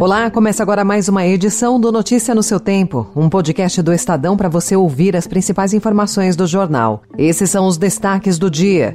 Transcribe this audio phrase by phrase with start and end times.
[0.00, 4.34] Olá, começa agora mais uma edição do Notícia no seu Tempo, um podcast do Estadão
[4.34, 7.02] para você ouvir as principais informações do jornal.
[7.18, 8.94] Esses são os destaques do dia.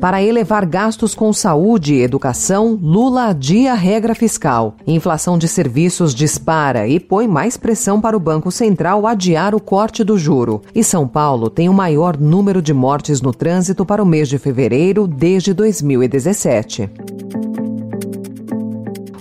[0.00, 4.74] Para elevar gastos com saúde e educação, Lula adia regra fiscal.
[4.86, 10.02] Inflação de serviços dispara e põe mais pressão para o Banco Central adiar o corte
[10.02, 10.62] do juro.
[10.74, 14.38] E São Paulo tem o maior número de mortes no trânsito para o mês de
[14.38, 16.88] fevereiro desde 2017.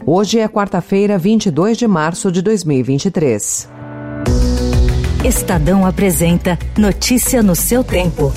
[0.10, 3.70] Hoje é quarta-feira, 22 de março de 2023.
[5.26, 8.32] Estadão apresenta Notícia no seu tempo.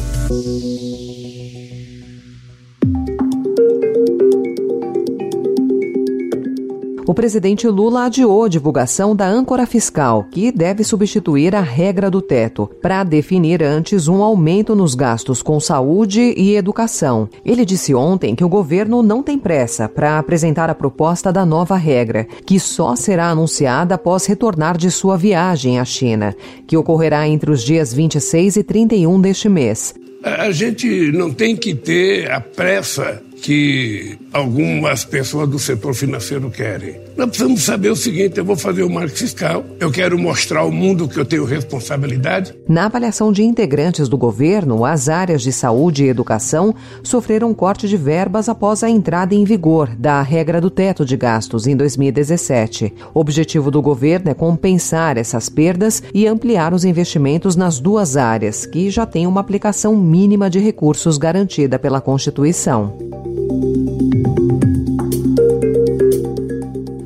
[7.11, 12.23] O presidente Lula adiou a divulgação da âncora fiscal, que deve substituir a regra do
[12.23, 17.29] teto, para definir antes um aumento nos gastos com saúde e educação.
[17.45, 21.75] Ele disse ontem que o governo não tem pressa para apresentar a proposta da nova
[21.75, 26.33] regra, que só será anunciada após retornar de sua viagem à China,
[26.65, 29.97] que ocorrerá entre os dias 26 e 31 deste mês.
[30.23, 37.01] A gente não tem que ter a pressa que algumas pessoas do setor financeiro querem.
[37.17, 40.71] Nós precisamos saber o seguinte: eu vou fazer o marco fiscal, eu quero mostrar ao
[40.71, 42.55] mundo que eu tenho responsabilidade.
[42.69, 47.97] Na avaliação de integrantes do governo, as áreas de saúde e educação sofreram corte de
[47.97, 52.93] verbas após a entrada em vigor da regra do teto de gastos em 2017.
[53.15, 58.67] O objetivo do governo é compensar essas perdas e ampliar os investimentos nas duas áreas,
[58.67, 63.20] que já têm uma aplicação mínima de recursos garantida pela Constituição.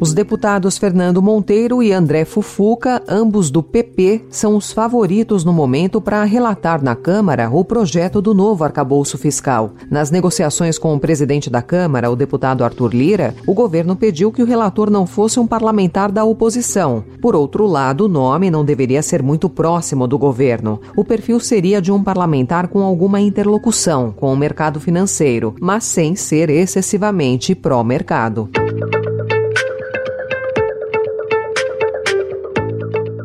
[0.05, 5.99] Os deputados Fernando Monteiro e André Fufuca, ambos do PP, são os favoritos no momento
[5.99, 9.73] para relatar na Câmara o projeto do novo arcabouço fiscal.
[9.91, 14.43] Nas negociações com o presidente da Câmara, o deputado Arthur Lira, o governo pediu que
[14.43, 17.03] o relator não fosse um parlamentar da oposição.
[17.23, 20.83] Por outro lado, o nome não deveria ser muito próximo do governo.
[20.95, 26.15] O perfil seria de um parlamentar com alguma interlocução com o mercado financeiro, mas sem
[26.15, 28.51] ser excessivamente pró-mercado.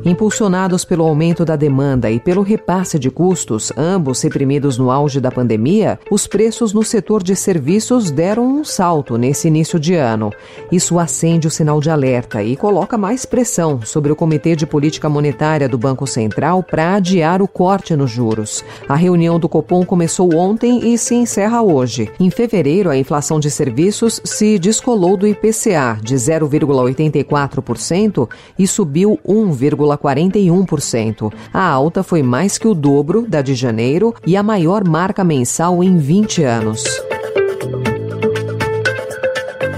[0.06, 5.30] Impulsionados pelo aumento da demanda e pelo repasse de custos, ambos reprimidos no auge da
[5.30, 10.32] pandemia, os preços no setor de serviços deram um salto nesse início de ano.
[10.72, 15.10] Isso acende o sinal de alerta e coloca mais pressão sobre o Comitê de Política
[15.10, 18.64] Monetária do Banco Central para adiar o corte nos juros.
[18.88, 22.10] A reunião do Copom começou ontem e se encerra hoje.
[22.20, 29.89] Em fevereiro, a inflação de serviços se descolou do IPCA de 0,84% e subiu 1,4%.
[29.98, 31.32] 41%.
[31.54, 35.84] A alta foi mais que o dobro da de janeiro e a maior marca mensal
[35.84, 36.84] em 20 anos.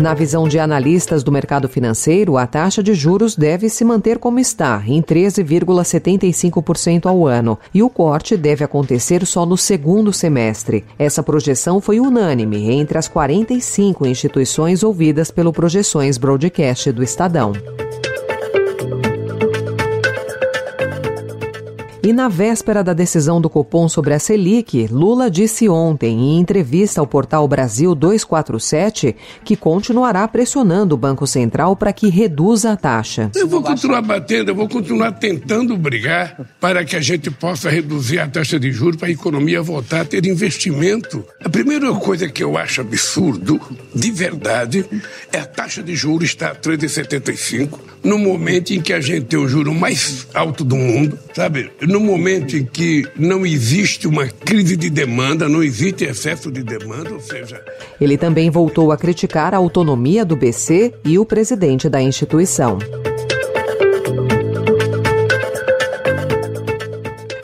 [0.02, 4.40] Na visão de analistas do mercado financeiro, a taxa de juros deve se manter como
[4.40, 10.84] está, em 13,75% ao ano, e o corte deve acontecer só no segundo semestre.
[10.98, 17.54] Essa projeção foi unânime entre as 45 instituições ouvidas pelo Projeções Broadcast do Estadão.
[22.04, 27.00] E na véspera da decisão do Copom sobre a Selic, Lula disse ontem, em entrevista
[27.00, 33.30] ao portal Brasil 247, que continuará pressionando o Banco Central para que reduza a taxa.
[33.36, 38.18] Eu vou continuar batendo, eu vou continuar tentando brigar para que a gente possa reduzir
[38.18, 41.24] a taxa de juros para a economia voltar a ter investimento.
[41.46, 43.62] A primeira coisa que eu acho absurdo,
[43.94, 44.84] de verdade,
[45.32, 49.38] é a taxa de juros estar a 3,75 no momento em que a gente tem
[49.38, 51.70] o juro mais alto do mundo, sabe?
[51.92, 57.14] No momento em que não existe uma crise de demanda, não existe excesso de demanda,
[57.14, 57.62] ou seja.
[58.00, 62.80] Ele também voltou a criticar a autonomia do BC e o presidente da instituição.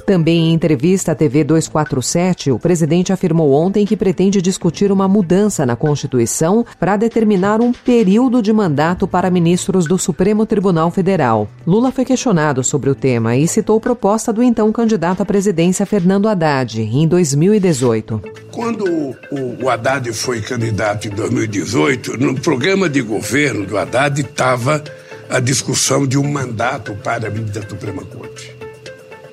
[0.08, 5.66] Também em entrevista à TV 247, o presidente afirmou ontem que pretende discutir uma mudança
[5.66, 11.50] na Constituição para determinar um período de mandato para ministros do Supremo Tribunal Federal.
[11.68, 16.30] Lula foi questionado sobre o tema e citou proposta do então candidato à presidência Fernando
[16.30, 18.22] Haddad em 2018.
[18.54, 19.14] Quando
[19.60, 24.82] o Haddad foi candidato em 2018, no programa de governo do Haddad estava
[25.30, 28.57] a discussão de um mandato para a da Suprema Corte.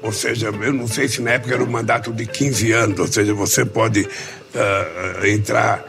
[0.05, 3.07] Ou seja, eu não sei se na época era um mandato de 15 anos, ou
[3.07, 5.83] seja, você pode uh, entrar,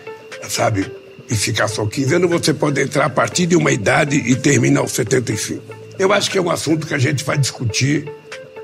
[0.48, 0.90] sabe,
[1.30, 4.80] e ficar só 15 anos, você pode entrar a partir de uma idade e terminar
[4.80, 5.62] aos 75.
[6.00, 8.10] Eu acho que é um assunto que a gente vai discutir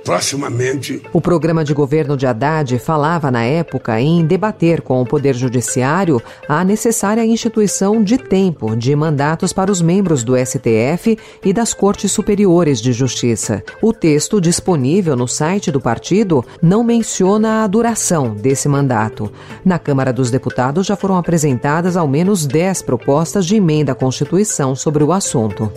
[0.04, 1.02] proximamente.
[1.14, 6.22] O programa de governo de Haddad falava na época em debater com o Poder Judiciário
[6.48, 12.12] a necessária instituição de tempo de mandatos para os membros do STF e das Cortes
[12.12, 13.64] Superiores de Justiça.
[13.82, 19.32] O texto disponível no site do partido não menciona a duração desse mandato.
[19.64, 24.76] Na Câmara dos Deputados já foram apresentadas ao menos 10 propostas de emenda à Constituição
[24.76, 25.72] sobre o assunto.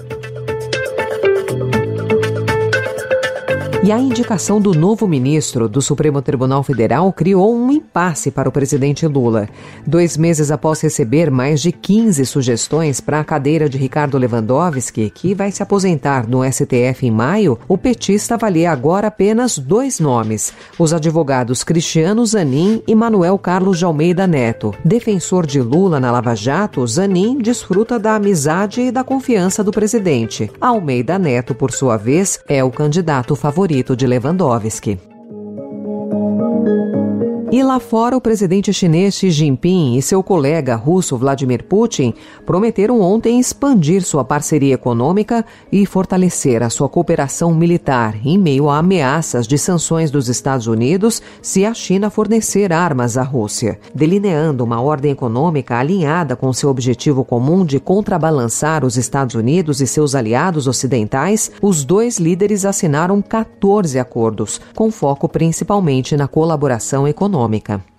[3.84, 8.52] E a indicação do novo ministro do Supremo Tribunal Federal criou um impasse para o
[8.52, 9.46] presidente Lula.
[9.86, 15.34] Dois meses após receber mais de 15 sugestões para a cadeira de Ricardo Lewandowski, que
[15.34, 20.94] vai se aposentar no STF em maio, o petista avalia agora apenas dois nomes: os
[20.94, 24.74] advogados Cristiano Zanin e Manuel Carlos de Almeida Neto.
[24.82, 30.50] Defensor de Lula na Lava Jato, Zanin desfruta da amizade e da confiança do presidente.
[30.58, 35.13] Almeida Neto, por sua vez, é o candidato favorito favorito de Lewandowski.
[37.54, 42.12] E lá fora, o presidente chinês Xi Jinping e seu colega russo Vladimir Putin
[42.44, 48.78] prometeram ontem expandir sua parceria econômica e fortalecer a sua cooperação militar em meio a
[48.78, 54.80] ameaças de sanções dos Estados Unidos se a China fornecer armas à Rússia, delineando uma
[54.80, 60.66] ordem econômica alinhada com seu objetivo comum de contrabalançar os Estados Unidos e seus aliados
[60.66, 61.52] ocidentais.
[61.62, 67.93] Os dois líderes assinaram 14 acordos, com foco principalmente na colaboração econômica econômica.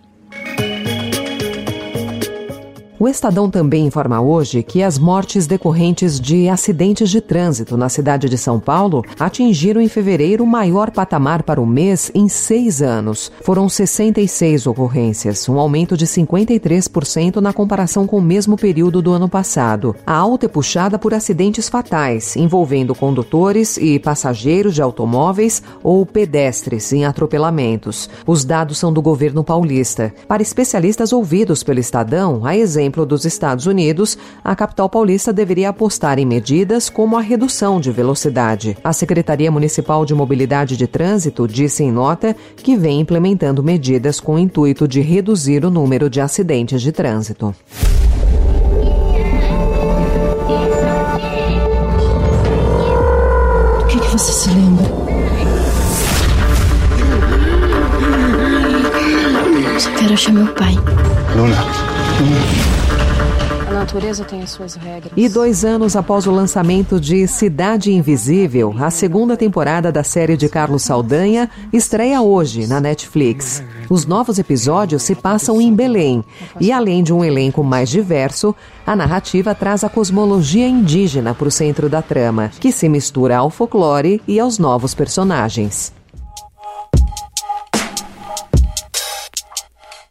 [2.98, 8.30] O Estadão também informa hoje que as mortes decorrentes de acidentes de trânsito na cidade
[8.30, 13.30] de São Paulo atingiram em fevereiro o maior patamar para o mês em seis anos.
[13.42, 19.28] Foram 66 ocorrências, um aumento de 53% na comparação com o mesmo período do ano
[19.28, 19.94] passado.
[20.08, 26.94] A alta é puxada por acidentes fatais, envolvendo condutores e passageiros de automóveis ou pedestres
[26.94, 28.10] em atropelamentos.
[28.26, 30.14] Os dados são do governo paulista.
[30.30, 35.70] Para especialistas ouvidos pelo Estadão, a exemplo exemplo dos Estados Unidos, a capital paulista deveria
[35.70, 38.78] apostar em medidas como a redução de velocidade.
[38.84, 44.36] A Secretaria Municipal de Mobilidade de Trânsito disse em nota que vem implementando medidas com
[44.36, 47.56] o intuito de reduzir o número de acidentes de trânsito.
[53.82, 54.86] O que, que você se lembra?
[59.80, 60.76] Só quero achar meu pai.
[61.36, 61.85] Luna.
[62.20, 62.76] Luna
[63.86, 65.12] natureza tem as suas regras.
[65.16, 70.50] E dois anos após o lançamento de Cidade Invisível, a segunda temporada da série de
[70.50, 73.64] Carlos Saldanha estreia hoje na Netflix.
[73.90, 76.24] Os novos episódios se passam em Belém.
[76.60, 78.56] E além de um elenco mais diverso,
[78.88, 83.50] a narrativa traz a cosmologia indígena para o centro da trama, que se mistura ao
[83.50, 85.94] folclore e aos novos personagens.